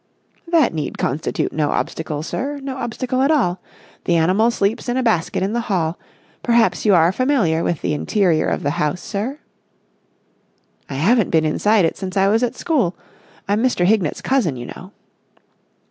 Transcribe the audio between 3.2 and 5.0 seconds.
at all. The animal sleeps in